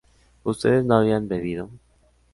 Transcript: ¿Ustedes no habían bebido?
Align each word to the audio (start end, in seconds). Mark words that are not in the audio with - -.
¿Ustedes 0.43 0.83
no 0.83 0.95
habían 0.97 1.27
bebido? 1.27 1.69